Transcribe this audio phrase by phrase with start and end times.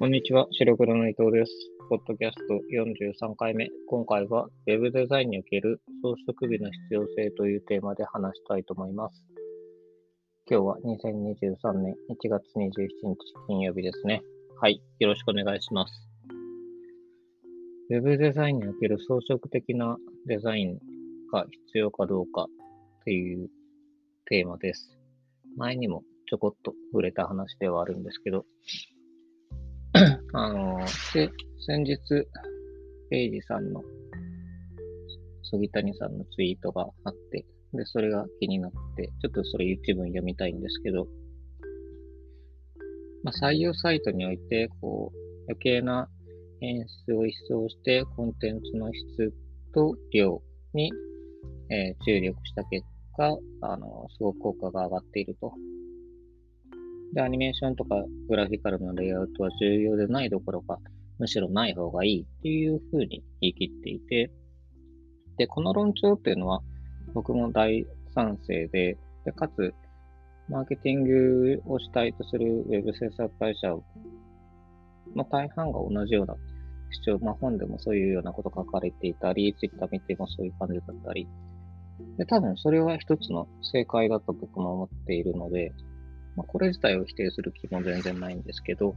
[0.00, 1.52] こんにちは、白黒の伊藤です。
[1.90, 3.68] ポッドキャスト43回目。
[3.86, 9.22] 今回は Web デザインにおける装飾美の必要性というテーマで話したいと思います。
[10.50, 14.22] 今日は2023年1月27日金曜日ですね。
[14.58, 15.92] はい、よろしくお願いします。
[17.90, 20.78] Web デザインにおける装飾的なデザイン
[21.30, 22.46] が必要かどうか
[23.04, 23.50] という
[24.24, 24.98] テーマです。
[25.58, 28.46] 前にもちょこっと触れた話ではあるんですけど、
[30.32, 30.78] あの、
[31.12, 31.30] で、
[31.66, 31.98] 先日、
[33.10, 33.82] ペイジさんの、
[35.42, 41.06] 杉谷さんのツイートがあって、で、それが気になって、ちょっとそれ YouTube に読みたいんですけど、
[43.22, 46.08] まあ、採用サイトにおいて、こう、余計な
[46.60, 49.34] 演出を一掃して、コンテンツの質
[49.74, 50.42] と量
[50.74, 50.92] に、
[51.70, 52.84] えー、注力した結
[53.16, 55.52] 果、あの、すごく効果が上がっていると。
[57.12, 57.96] で、アニメーションとか
[58.28, 60.78] グラフィカルのレイアウトは重要でないどころか、
[61.18, 64.30] むしろない方がいいっていうふうに言い切っていて、
[65.36, 66.60] で、この論調っていうのは
[67.14, 69.74] 僕も大賛成で、でかつ、
[70.48, 73.68] マーケティングを主体とするウェブ制作会社
[75.14, 76.34] の大半が同じような
[77.04, 81.28] 主張、まあ、本でもそういうようなこと書かれていたり、ツイッター見てもそういう感じだったり、
[82.16, 85.72] で多分それは一つの正解だと僕も思っているので、
[86.40, 88.94] まあ、これ自体を否定する気も全然ないんですけど、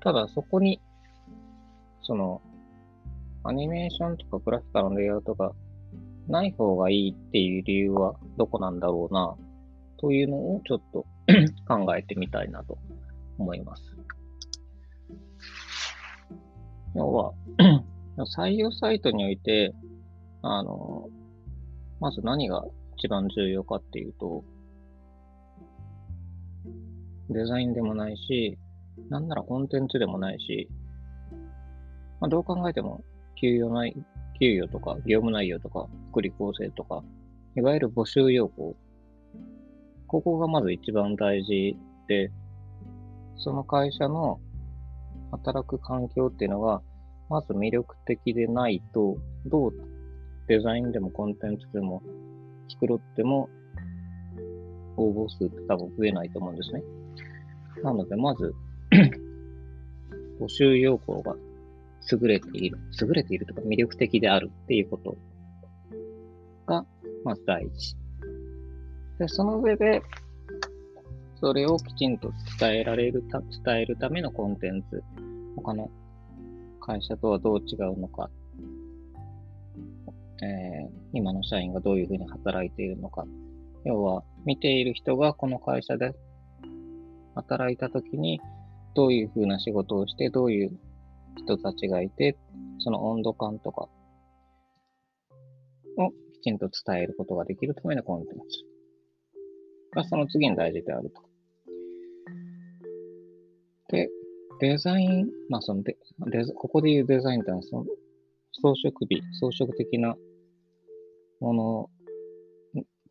[0.00, 0.80] ただそこに、
[2.02, 2.40] その、
[3.42, 5.50] アニメーションとかグラフィカのレイアウトが
[6.28, 9.34] ない方がいいっていう理由はどこなんだろうな、
[9.96, 11.04] というのをちょっと
[11.66, 12.78] 考えてみたいなと
[13.36, 13.82] 思います。
[16.94, 17.32] 要は、
[18.38, 19.74] 採用サイトにおいて、
[20.42, 21.08] あの、
[21.98, 22.64] まず何が
[22.96, 24.44] 一番重要かっていうと、
[27.30, 28.58] デザインでもないし、
[29.08, 30.68] なんならコンテンツでもないし、
[32.20, 33.04] まあ、どう考えても
[33.40, 33.94] 給与内、
[34.40, 37.02] 給与とか業務内容とか福利厚生とか、
[37.56, 38.76] いわゆる募集要項。
[40.06, 41.76] ここがまず一番大事
[42.08, 42.30] で、
[43.36, 44.40] その会社の
[45.32, 46.80] 働く環境っていうのが、
[47.28, 49.72] まず魅力的でないと、どう
[50.46, 52.02] デザインでもコンテンツでも
[52.70, 53.48] 作ろっても
[54.96, 56.82] 応募数って多分増えないと思うんですね。
[57.82, 58.54] なので、まず
[60.40, 61.34] 募集要項が
[62.10, 65.16] 優れている、優れているとか魅力的であるっていうこと
[66.66, 66.84] が、
[67.24, 67.96] まず第一。
[69.18, 70.02] で、その上で、
[71.40, 73.22] それをきちんと伝えられる、
[73.64, 75.02] 伝えるためのコンテンツ、
[75.56, 75.90] 他の
[76.80, 78.30] 会社とはどう違うのか、
[80.42, 83.24] えー、今の社員がどういうふうに働いているのか、
[83.84, 86.14] 要は見ている人がこの会社で
[87.34, 88.40] 働いたときに、
[88.94, 90.78] どういうふうな仕事をして、どういう
[91.36, 92.38] 人たちがいて、
[92.78, 93.88] その温度感とか
[95.98, 98.42] をきちんと伝えることができるためのコンテンツ
[99.94, 101.22] がその次に大事であると。
[103.88, 104.08] で、
[104.60, 105.96] デザイン、まあそのデ
[106.26, 107.84] デここで言うデザインというのはその
[108.52, 110.14] 装飾美、装飾的な
[111.40, 111.90] もの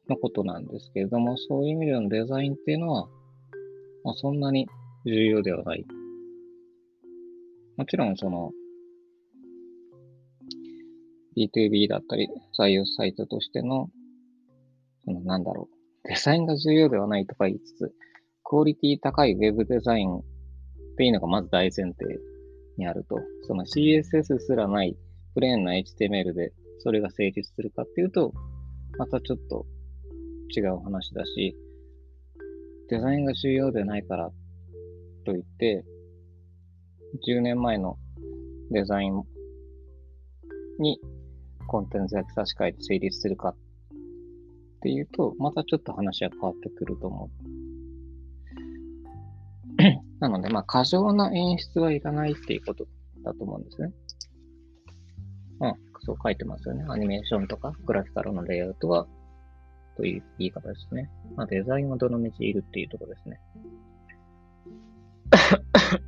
[0.09, 3.07] のことなんですけれども、そういう意味でのデザインっていうのは、
[4.03, 4.67] まあ、そんなに
[5.05, 5.85] 重要ではない。
[7.77, 8.51] もちろん、その、
[11.37, 13.89] B2B だったり、採用サイトとしての、
[15.03, 17.93] その、なんだろう、デザインが重要ではないとか言いつつ、
[18.43, 20.23] クオリティ高い Web デザインっ
[20.97, 22.19] ていうのがまず大前提
[22.77, 24.95] にあると、その CSS すらない
[25.33, 28.33] プレーンな HTML でそれが成立するかっていうと、
[28.97, 29.65] またちょっと
[30.55, 31.55] 違う話だし、
[32.89, 34.31] デザインが重要でないから
[35.25, 35.83] といって、
[37.27, 37.97] 10年前の
[38.71, 39.23] デザイン
[40.79, 40.99] に
[41.67, 43.55] コンテンツが差し替えて成立するかっ
[44.81, 47.29] ていうと、またちょっと話は変わってくると思う。
[50.19, 52.87] なので、まあ、過剰な演出はいらないっていうこと
[53.23, 53.91] だと思うんですね。
[55.59, 56.85] うん、そう書いてますよね。
[56.87, 59.07] アニメーションとかグラフィカルのレイアウトは
[59.95, 61.09] という言い方ですね。
[61.35, 63.39] まあ、デザインはどの道いるっていうところですね。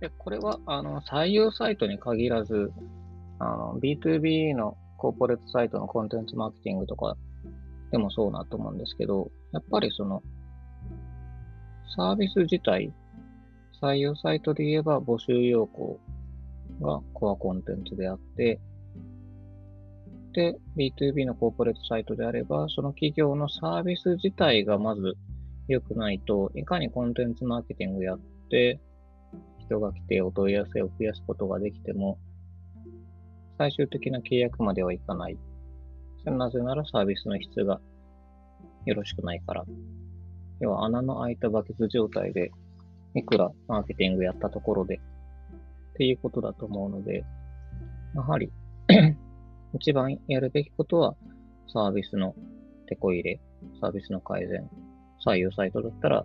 [0.00, 2.72] でこれはあの採用サイトに限らず、
[3.38, 7.16] あの B2B のコーポレートサイトのコンテンツマーケティングとか
[7.90, 10.22] でもそうなと思うんですけど、やっぱりその
[11.96, 12.92] サービス自体、
[13.80, 16.00] 採用サイトで言えば募集要項
[16.80, 18.60] がコアコンテンツであって、
[20.76, 25.14] B2B のコーポレートサイトであれば、その企業のサービス自体がまず
[25.68, 28.18] 良くないと、いかにコンテンツマーケティングやっ
[28.50, 28.80] て、
[29.58, 32.18] 人が来てお問い合わせを増やすことができても、
[33.56, 35.38] 最終的な契約まではいかない。
[36.24, 37.80] なぜならサービスの質が
[38.86, 39.64] よろしくないから。
[40.60, 42.50] 要は穴の開いたバケツ状態で、
[43.14, 45.00] いくらマーケティングやったところで、っ
[45.94, 47.24] ていうことだと思うので、
[48.14, 48.50] やはり
[49.74, 51.16] 一番やるべきことは、
[51.72, 52.34] サービスの
[52.86, 53.40] 手こ入れ、
[53.80, 54.70] サービスの改善、
[55.26, 56.24] 採用サイトだったら、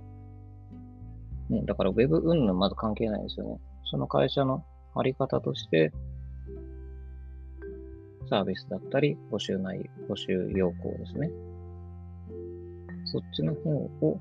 [1.49, 3.59] ね、だから Web 云々まず関係ないですよね。
[3.85, 4.63] その会社の
[4.95, 5.91] あり方として、
[8.29, 11.31] サービスだったり、募集内容、募集要項ですね。
[13.05, 14.19] そっちの方を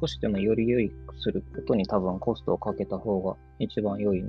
[0.00, 4.24] 少しでもより良いすることに多分コストをかけた方が一番良い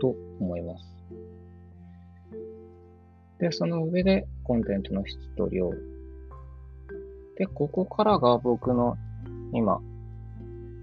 [0.00, 0.91] と思います。
[3.42, 5.72] で、その上でコンテンツの質と量。
[7.36, 8.96] で、ここからが僕の
[9.52, 9.80] 今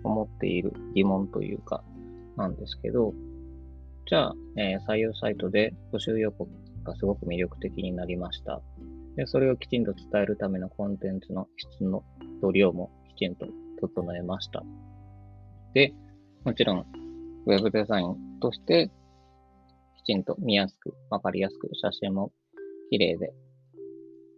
[0.04, 1.86] 思っている疑問というか
[2.36, 3.14] なんですけど、
[4.10, 6.50] じゃあ、えー、採用サイトで募集要項
[6.84, 8.62] がすごく魅力的になりました。
[9.16, 12.04] で、それをきちんと伝えるためのコンテンツの質の
[12.42, 13.46] と量もきちんと
[13.80, 14.64] 整えました。
[15.74, 15.94] で、
[16.44, 16.86] もちろん、
[17.46, 18.92] ウェブデザインとして、
[20.04, 22.34] きちんと見やすく、わかりやすく、写真も
[22.90, 23.34] 綺麗で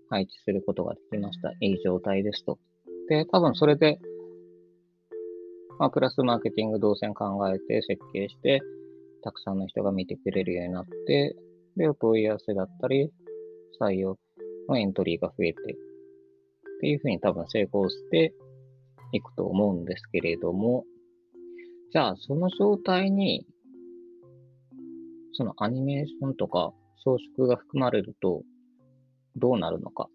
[0.10, 1.52] 配置することができました。
[1.62, 2.60] いい状態ですと。
[3.08, 4.00] で、多分それで、
[5.80, 8.62] まあ、プラスマーケティング動線考えて設計して、
[9.24, 11.36] たくさんの人が見てくれるようになって、
[11.78, 13.12] で、お問い合わせだったり、
[13.80, 14.18] 採用
[14.68, 18.34] のエントリーが増えて、っていうふうに多分成功して
[19.14, 20.86] いくと思うんですけれども、
[21.92, 23.46] じゃあその状態に、
[25.34, 28.44] そのアニメーションとか装飾が含まれると
[29.36, 30.08] どうなるのか。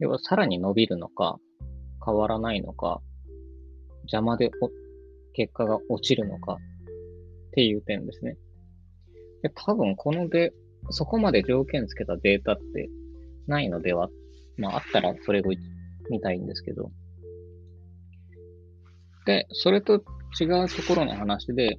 [0.00, 1.38] 要はさらに伸びるのか、
[2.04, 3.02] 変わらないのか、
[4.04, 4.50] 邪魔で
[5.34, 6.56] 結果が落ちるのかっ
[7.52, 8.36] ていう点ですね。
[9.42, 10.52] で多分こので
[10.88, 12.88] そこまで条件つけたデータって
[13.46, 14.08] ないのでは、
[14.56, 15.42] まああったらそれを
[16.10, 16.90] 見たいんですけど。
[19.26, 20.02] で、それと
[20.40, 21.78] 違うところの話で、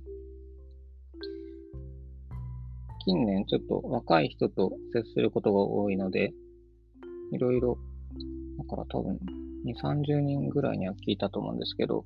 [3.03, 6.33] 近年ちょっと若い人と接することが多いので、
[7.31, 7.77] いろいろ、
[8.57, 9.19] だから多分
[9.65, 12.05] 2、30人ぐらいには聞いたと思うんですけど、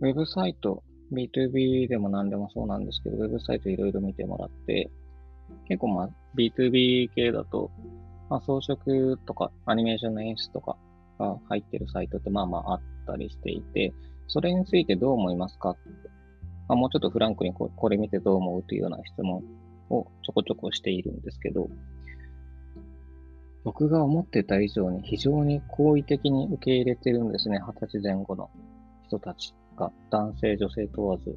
[0.00, 0.82] ウェブサイト
[1.12, 4.90] B2B でも何でもそうなんですけど、ウェブサイトいろいろ見てもらって、
[5.68, 7.70] 結構まあ B2B 系だと、
[8.28, 10.76] まあ、装飾とかアニメーションの演出とか
[11.18, 13.92] が入ってるサイトってまあまああったりしていて、
[14.28, 15.76] それについてどう思いますか？
[16.68, 19.42] まあ、もうちょっとフランクにここれ見てどう思うというような質問
[19.90, 21.68] をちょこちょこしているんですけど、
[23.64, 27.58] 僕が思ってた以上に非常に好意的に受け入れてるんですね。
[27.58, 28.50] 二十歳前後の
[29.06, 29.54] 人たち。
[29.76, 31.36] が男性、女性問わず、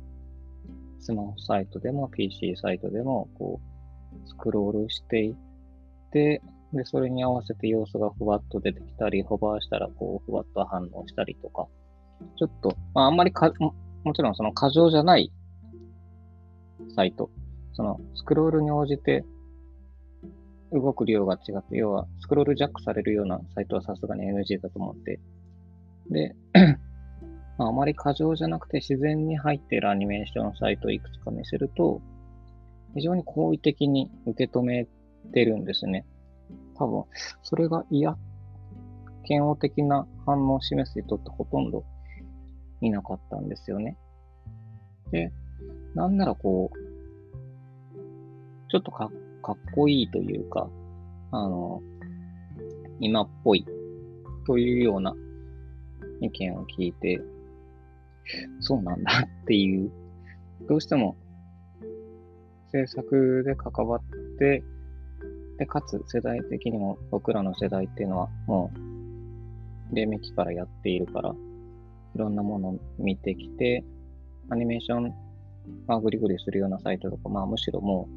[1.00, 3.60] スマホサイトでも PC サイトでも、こ
[4.26, 5.36] う、スクロールしていっ
[6.12, 6.42] て、
[6.74, 11.68] で、それに合わせて要素がふわっと出てきたり、ホバーしたら、こう、ふわっと反応したりとか、
[12.38, 13.52] ちょっと、まあ、あんまりか
[14.07, 15.31] も、ちろんその過剰じゃない
[16.95, 17.30] サイト、
[17.74, 19.24] そのスクロールに応じて
[20.71, 25.19] 動く量が違って、要はスクロールジャックされるようなサイトはさすがに NG だと思って、
[26.09, 26.35] で、
[27.57, 32.02] まあ、あまり過剰じゃなくて自然に入っているアニメーションサイトをいくつか見せると、
[32.95, 34.87] 非常に好意的に受け止め
[35.33, 36.06] てるんですね。
[36.76, 37.04] 多分、
[37.44, 38.18] それが嫌、
[39.26, 41.83] 嫌悪的な反応を示す人ってほとんど
[42.81, 43.98] いなかったんですよね。
[45.12, 45.31] で、
[45.96, 46.78] なんならこう、
[48.69, 49.10] ちょっとか
[49.42, 50.69] かっこいいというか、
[51.31, 51.81] あの、
[53.00, 53.66] 今っぽい
[54.46, 55.16] というような
[56.22, 57.22] 意見を聞いて、
[58.60, 59.92] そうなんだっていう、
[60.68, 61.16] どうしても
[62.72, 64.64] 制作で関わって、
[65.57, 71.34] で、かつ世代的にも僕らの世代っていうのはもう、黎明期からやっているから、
[72.18, 73.83] いろんなものを見てきて、
[74.50, 75.14] アニメーション、
[75.86, 78.09] まあ、グリグリするようなサイトとか、まあ、むしろも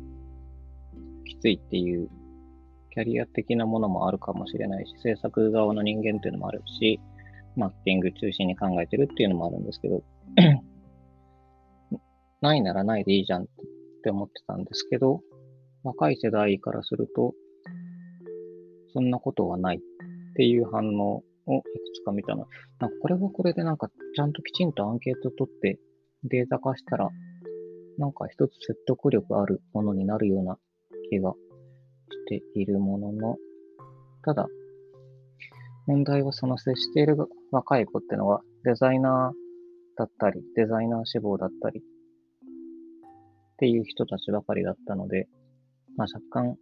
[0.95, 2.09] う、きついっていう、
[2.93, 6.99] キャリア的なものもあるかもしれないし、制作側の人間っていうのもあるし、
[7.57, 10.03] マーケティング中心に考えてるっていうのもあるんですけど、
[12.41, 13.47] ないならないでいいじゃんっ
[14.03, 15.21] て思ってたんですけど、
[15.85, 17.35] 若い世代からすると、
[18.95, 19.81] そんなことはないっ
[20.37, 22.47] ていう反応をいくつか見たの。
[22.79, 25.79] なんかこれはこれでなんかちゃんときちんとアンケート取って
[26.25, 27.09] データ化したら、
[27.99, 30.59] なんか一つ説得力あるものになるような
[31.11, 31.37] 気がし
[32.27, 33.37] ているものの、
[34.25, 34.49] ただ、
[35.87, 37.17] 問題はその接している
[37.51, 41.83] 若い子ってのはデザイナーだったり、デザイナー志望だったりっ
[43.59, 45.29] ていう人たちばかりだったので、
[45.97, 46.57] まあ若干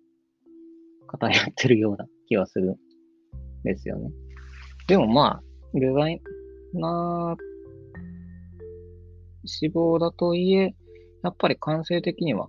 [1.07, 2.77] 偏ってるような気はするん
[3.65, 4.11] ですよね。
[4.89, 5.43] でもまあ、
[5.75, 6.23] デザイ
[6.73, 7.49] ナー
[9.45, 10.75] 志望だといえ、
[11.23, 12.49] やっぱり感性的には、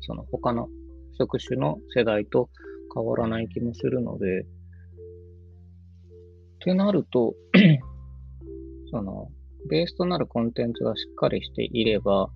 [0.00, 0.68] その他の
[1.16, 2.50] 職種の世代と
[2.92, 4.46] 変わらない気もするので、っ
[6.58, 7.36] てなると、
[8.90, 9.28] その、
[9.70, 12.30] ベースとなるコンテンツがしっかりしていれば、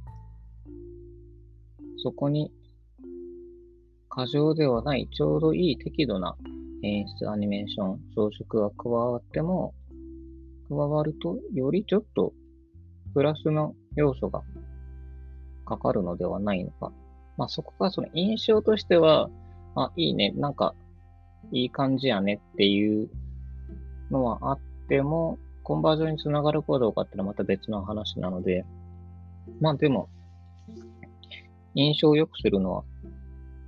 [1.96, 2.52] そこに
[4.08, 6.37] 過剰ではないちょうどいい適度な
[6.84, 9.74] 演出、アニメーション、装飾が加わっても、
[10.68, 12.32] 加わるとよりちょっと
[13.14, 14.42] プラスの要素が
[15.64, 16.92] かかるのではないのか。
[17.36, 19.30] まあそこがその印象としては、
[19.76, 20.74] あ、いいね、なんか
[21.52, 23.08] いい感じやねっていう
[24.10, 28.66] のはあっても、コンバージョンにつながるかどうかっていうのはまた別の話なので、
[29.60, 30.08] まあでも、
[31.74, 32.84] 印象を良くするのは、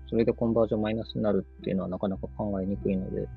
[0.08, 3.28] それでコンバージョンマイナスになるっていうのはなかなか考えにくいので、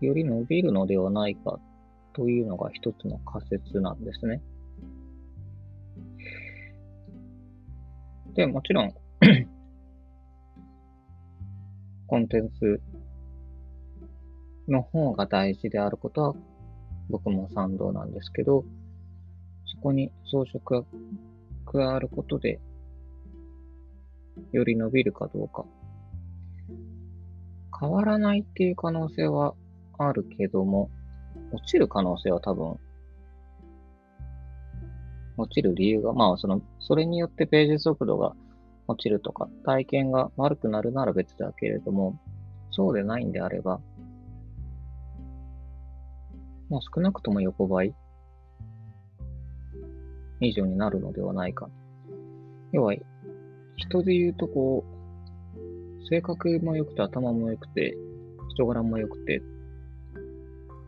[0.00, 1.58] より伸びるのではないか
[2.12, 4.42] というのが一つの仮説なんですね。
[8.34, 8.92] で、もちろん
[12.06, 12.80] コンテンツ
[14.68, 16.34] の方が大事であることは
[17.08, 18.64] 僕も賛同なんですけど、
[19.64, 20.86] そこに装飾が
[21.64, 22.60] 加わることで、
[24.52, 25.64] より伸びるかどうか。
[27.78, 29.54] 変わらないっていう可能性は
[29.98, 30.90] あるけども、
[31.52, 32.78] 落ちる可能性は多分、
[35.36, 38.34] 落ちる理由が、まあ、その、それによってページ速度が
[38.88, 42.18] 落ちるとか、体験が悪くなるなら別だけれども、
[42.70, 43.80] そうでないんであれば、
[46.68, 47.94] まあ少なくとも横ばい
[50.40, 51.68] 以上になるのではないか。
[52.72, 52.94] 要は、
[53.76, 54.96] 人で言うとこう、
[56.08, 57.96] 性格も良くて頭も良くて、
[58.54, 59.42] 人柄も良くてっ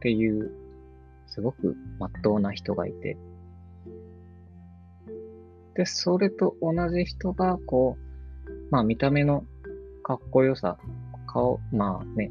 [0.00, 0.50] ていう、
[1.26, 3.16] すごく真っ当な人がいて、
[5.74, 9.44] で、それと同じ人が、こう、まあ見た目の
[10.02, 10.78] かっこよさ、
[11.26, 12.30] 顔、まあね、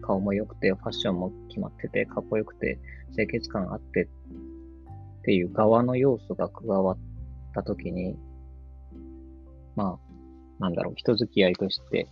[0.00, 2.78] 顔も良くて、ファッションも決まってて、かっこよくて、
[3.14, 6.98] 清潔感あってっていう側の要素が加わっ
[7.54, 8.16] たときに、
[9.76, 12.08] まあ、なんだろう、人付き合いとして、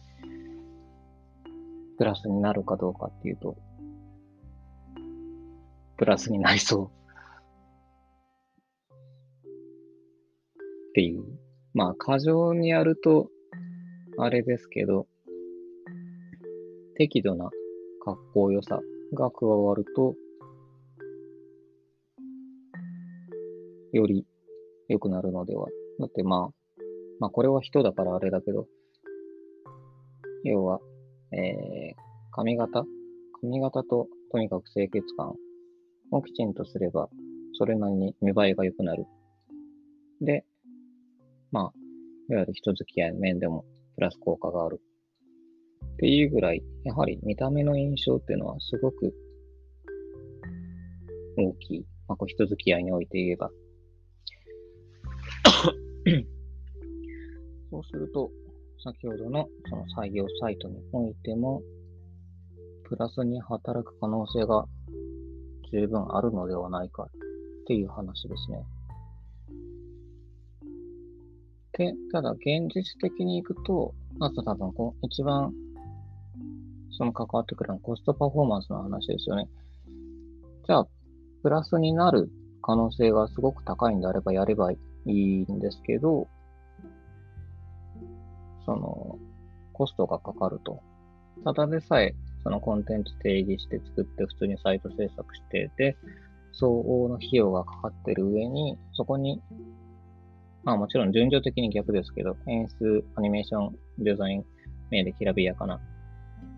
[1.99, 3.57] プラスになるかどうかっていうと、
[5.97, 7.03] プラスになりそう
[10.91, 11.25] っていう。
[11.75, 13.31] まあ、過剰にやると、
[14.19, 15.07] あれですけど、
[16.97, 17.51] 適度な
[18.05, 18.81] 格好良さ
[19.15, 20.15] が加わると、
[23.93, 24.27] より
[24.89, 25.69] 良くなるのでは。
[25.99, 26.62] だってまあ、
[27.23, 28.67] まあこれは人だからあれだけど、
[30.43, 30.81] 要は、
[31.31, 31.95] えー、
[32.33, 32.85] 髪型？
[33.41, 35.33] 髪型ととにかく清潔感
[36.11, 37.09] をきちんとすれば、
[37.53, 39.07] それなりに見栄えが良くなる。
[40.21, 40.45] で、
[41.53, 41.73] まあ、
[42.29, 43.65] いわゆる人付き合いの面でも
[43.95, 44.81] プラス効果がある。
[45.93, 49.15] っていうぐらい、やはり見た目の印象っていうのはすごく
[51.39, 51.87] 大きい。
[52.09, 53.49] まあ、こう人付き合いにおいて言えば。
[57.93, 58.31] すると、
[58.83, 61.63] 先ほどのその採用サイトにおいても、
[62.85, 64.67] プラスに働く可能性が
[65.71, 67.09] 十分あるのではないかっ
[67.67, 68.65] ていう話ですね。
[71.79, 75.53] で、ただ現実的に行くと、あと多分こう一番
[76.91, 79.49] その関わってくるのはコストパフォーマンスの話ですよね。
[80.67, 80.87] じゃあ、
[81.43, 82.31] プラスになる
[82.63, 86.29] 可能性がすごく高いんであればやればいいんですけど、
[88.67, 89.19] その、
[89.73, 90.83] コストがかかると。
[91.45, 95.97] ただでさえ、そのコンテンツ定義して作って普通にサイト制作してで、
[96.53, 99.41] 相応の費用がかかってる上に、そこに
[100.65, 104.45] まあもちろん順序的に逆ですけど、演出、アニメーション、デザイン、
[104.91, 105.81] 名できらびやかなっ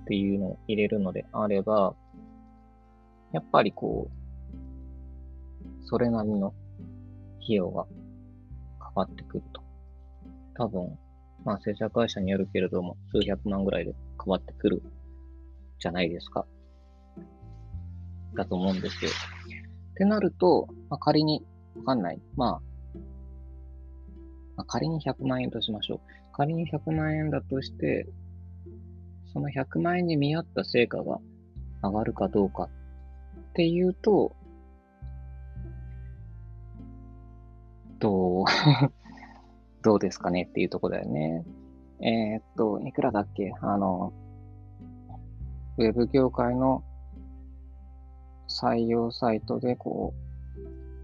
[0.06, 1.94] ていうのを入れるのであれば、
[3.32, 6.52] やっぱりこう、それなりの
[7.42, 7.84] 費用が
[8.78, 9.62] かかってくると。
[10.54, 10.98] 多分、
[11.44, 14.82] まあ制作会社によるけれども、数百万ぐらいで変わってくる
[15.78, 16.46] じゃないですか。
[18.34, 19.10] だと思うんですよ。
[19.92, 21.44] ってなると、まあ、仮に、
[21.76, 22.20] わかんない。
[22.36, 22.60] まあ、
[24.56, 26.00] まあ、仮に100万円としましょう。
[26.32, 28.08] 仮に100万円だとして、
[29.32, 31.20] その100万円に見合った成果が
[31.82, 34.34] 上がるかどうかっていうと、
[38.00, 38.44] どう？
[39.84, 40.48] どうですかね？
[40.50, 41.44] っていうとこだよね。
[42.00, 43.52] えー、っと、いくらだっけ？
[43.60, 44.12] あの、
[45.76, 46.82] ウェブ業界の
[48.48, 50.14] 採用サイトで、こ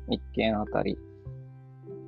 [0.09, 0.99] う、一件あたり、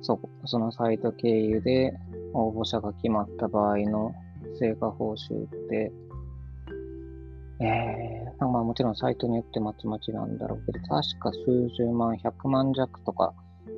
[0.01, 1.93] そ、そのサイト経由で
[2.33, 4.11] 応募者が決まった場合の
[4.59, 5.91] 成果報酬って、
[7.61, 13.33] えー、まあもちろんサイトによってまちまちなんだろうけど、確か数十万、100万弱とか、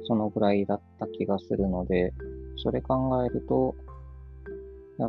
[0.08, 2.14] そのぐらいだった気がするので、
[2.58, 3.76] それ考えると、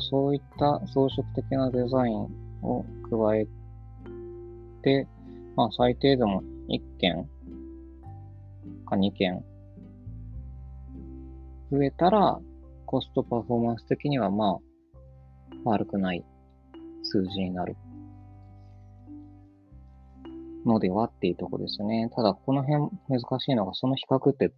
[0.00, 2.29] そういった装飾的なデザイン
[2.62, 3.47] を加え
[4.83, 5.07] て、
[5.57, 7.29] まあ最低でも1件
[8.87, 9.45] か2件
[11.71, 12.38] 増えたら、
[12.85, 14.59] コストパフォーマンス的にはまあ
[15.65, 16.25] 悪くない
[17.03, 17.76] 数字になる
[20.65, 22.11] のではっていうとこですね。
[22.15, 24.53] ただこの辺難しいのがその比較って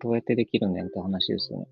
[0.00, 1.66] どうやってできるねんって話ですよね。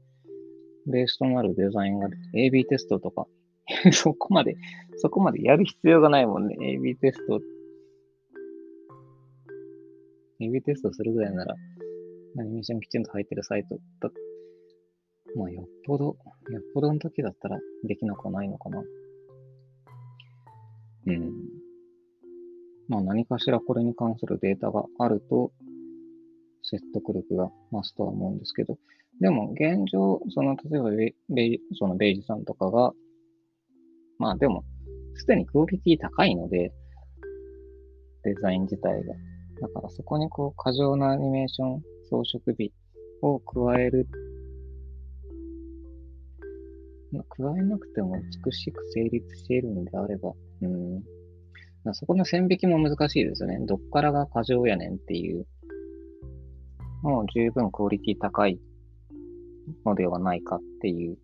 [0.87, 3.27] ベースとなるデザインが AB テストとか
[3.93, 4.57] そこまで、
[4.97, 6.57] そこまでやる必要がないもんね。
[6.61, 7.41] AB テスト。
[10.41, 11.55] AB テストするぐらいなら、
[12.39, 14.11] アニメーションきちんと入ってるサイトだ、
[15.35, 16.17] まあ、よっぽど、よ
[16.61, 18.85] っぽどの時だったらできなくはないのかな。
[21.07, 21.33] うん。
[22.89, 25.53] まあ、何かしらこれに関するデータがあると、
[26.63, 28.79] 説得力が増すとは思うんですけど、
[29.21, 30.91] でも現状、その、例えば
[31.35, 32.93] ベイ、そのベイジさんとかが、
[34.19, 34.65] まあでも、
[35.15, 36.73] すでにクオリティ高いので、
[38.25, 39.15] デザイン自体が。
[39.61, 42.73] だからそこにこう、過剰なアニメーション、装飾美
[43.23, 44.07] を加える。
[47.13, 51.03] まあ、加えなくても美しく成立しているのであれば、うん。
[51.95, 53.59] そこの線引きも難しいですよね。
[53.65, 55.47] どっからが過剰やねんっていう。
[57.03, 58.61] もう十分クオリティ高い
[59.85, 61.19] のではないかっていう。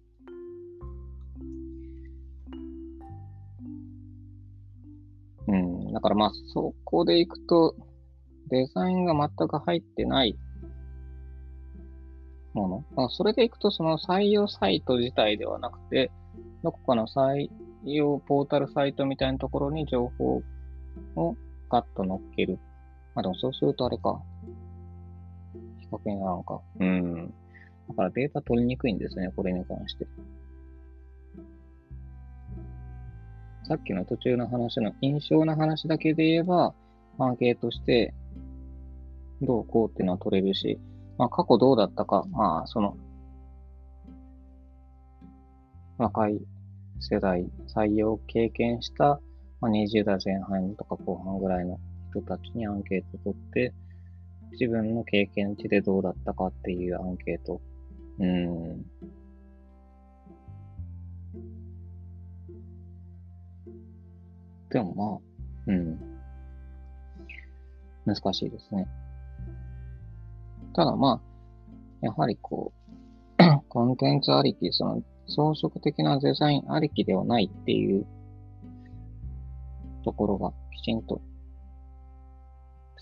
[5.49, 5.93] うん。
[5.93, 7.75] だからまあ、そこでいくと、
[8.49, 10.37] デザインが全く入ってない
[12.55, 12.85] もの。
[12.95, 16.11] まあ、それでいくと、その採用サイト自体ではなくて、
[16.63, 17.49] どこかの採
[17.85, 20.43] 用ポータルサイトみたいなところに情報
[21.17, 21.37] を
[21.69, 22.59] ガッと乗っける。
[23.15, 24.23] まあでもそうするとあれか。
[25.81, 26.61] 比較にならんか。
[26.79, 27.35] うん。
[27.93, 30.07] だからデータ取りにくいんですね、これに関して。
[33.65, 36.75] さっきの途中の話の印象の話だけで言えば、
[37.19, 38.15] アンケートして、
[39.43, 40.81] どうこうっていうのは取れるし、
[41.19, 42.97] まあ過去どうだったか、まあその、
[45.99, 46.41] 若い
[46.99, 49.21] 世代、採用を経験した、
[49.61, 51.79] ま、20代前半とか後半ぐらいの
[52.11, 53.75] 人たちにアンケート取って、
[54.53, 57.61] 自分の経験値でどうだったかっていうアンケート
[58.19, 58.83] うん。
[64.71, 65.19] でもまあ、
[65.67, 65.99] うん。
[68.05, 68.89] 難しいですね。
[70.75, 71.21] ただまあ、
[72.01, 72.73] やはりこ
[73.39, 78.07] う、 コンテンツありき、その装飾的なデザインありきではないっていう
[80.05, 81.21] ところがきちんと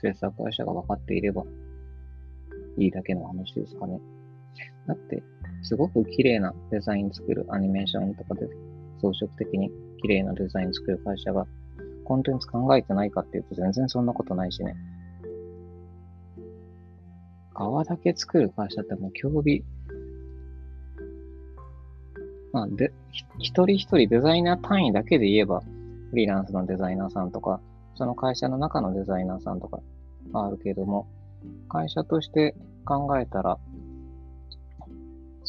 [0.01, 1.45] 制作会社が分かっていれば
[2.79, 4.01] いいだけの話ですかね。
[4.91, 5.23] だって、
[5.63, 8.49] すごく綺麗なデザイン作るアニメーションとかで
[9.01, 9.71] 装飾的に
[10.03, 11.47] 綺麗なデザイン作る会社が
[12.05, 14.75] コンテンツ考えてないかっていうと全然そんなことないしね。
[17.55, 19.63] 側だけ作る会社ってもう競技、
[22.53, 22.93] まあ、で、
[23.39, 25.61] 一人一人デザイナー単位だけで言えば、
[26.11, 27.61] フリーランスのデザイナーさんとか、
[27.95, 29.79] その会社の中のデザイナーさんとか
[30.33, 31.07] あるけども、
[31.69, 33.59] 会社として考えたら、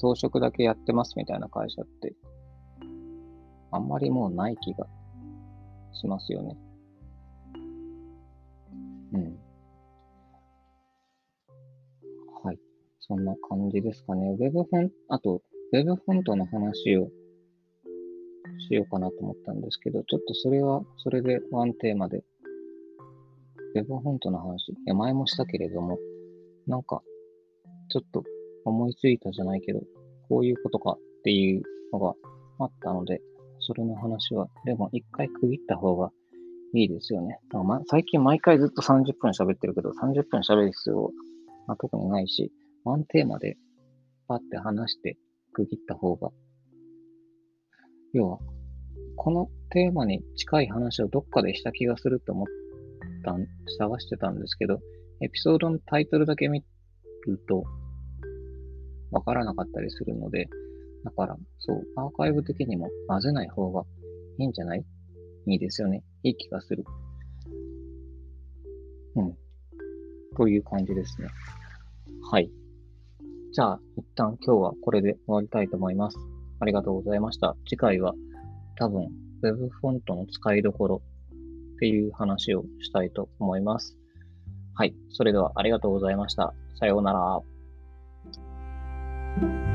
[0.01, 2.15] 装飾だけやってますみたいな会社って、
[3.71, 4.87] あんまりもうない気が
[5.93, 6.57] しますよね。
[9.13, 9.39] うん。
[12.43, 12.59] はい。
[12.99, 14.35] そんな感じですかね。
[14.39, 17.07] ウェブフォン、あと、ウェブフォントの話を
[18.67, 22.23] しようかなと思ったんですけど、ちょっとそれは、それでワンテーマで、
[23.75, 25.99] ウェブフォントの話、いや、前もしたけれども、
[26.65, 27.03] なんか、
[27.89, 28.23] ちょっと
[28.65, 29.81] 思いついたじゃないけど、
[30.29, 32.13] こういうことかっていうのが
[32.59, 33.21] あったので、
[33.59, 36.11] それの話は、でも一回区切った方が
[36.73, 37.39] いいですよね。
[37.49, 41.11] だからま、最近毎回ずっと30分喋ってるけど、30分喋る必要
[41.67, 42.51] は特にないし、
[42.83, 43.57] ワンテーマで
[44.27, 45.17] パッて話して
[45.53, 46.31] 区切った方が、
[48.13, 48.39] 要は、
[49.17, 52.47] このテーマに近い話をどっかでした気がすると思っ
[53.23, 53.45] たん、
[53.77, 54.79] 探してたんですけど、
[55.21, 56.63] エピソードのタイトルだけ見
[57.27, 57.63] ると、
[59.11, 60.47] わからなかったりするので、
[61.03, 63.83] だから、そう、アーカイブ的にも混ぜない方が
[64.37, 64.85] いいんじゃない？
[65.47, 66.03] いいですよね。
[66.23, 66.83] いい気がする。
[69.15, 69.35] うん。
[70.37, 71.27] という感じですね。
[72.31, 72.49] はい。
[73.51, 76.17] じゃあ、一旦今日はこれで終わりたいと思います。
[76.59, 77.55] ありがとうございました。
[77.67, 78.13] 次回は
[78.77, 79.09] 多分
[79.41, 81.01] Web フォントの使いどころ
[81.75, 83.97] っていう話をしたいと思います。
[84.75, 84.95] はい。
[85.09, 86.53] それではありがとうございました。
[86.75, 87.41] さようなら。
[89.39, 89.70] thank you